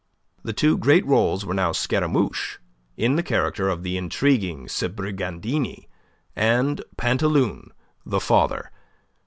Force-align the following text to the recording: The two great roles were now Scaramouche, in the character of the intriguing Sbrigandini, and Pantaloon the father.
The 0.41 0.51
two 0.51 0.79
great 0.79 1.05
roles 1.05 1.45
were 1.45 1.53
now 1.53 1.71
Scaramouche, 1.73 2.57
in 2.97 3.17
the 3.17 3.21
character 3.21 3.69
of 3.69 3.83
the 3.83 3.97
intriguing 3.97 4.65
Sbrigandini, 4.67 5.89
and 6.35 6.83
Pantaloon 6.97 7.71
the 8.03 8.19
father. 8.19 8.71